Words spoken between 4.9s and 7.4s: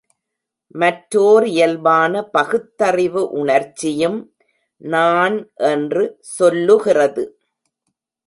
நான் என்று சொல்லுகிறது.